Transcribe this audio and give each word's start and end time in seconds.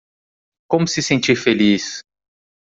Como 0.67 0.87
se 0.87 1.03
sentir 1.03 1.37
feliz? 1.37 2.01